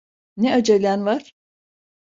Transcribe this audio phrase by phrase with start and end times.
[0.37, 1.33] Ne acelen var?